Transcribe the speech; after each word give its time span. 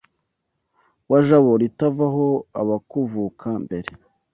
Wa 1.09 1.19
Jabo 1.27 1.51
ritavaho 1.61 2.27
Abakuvuka-mbere 2.61 3.89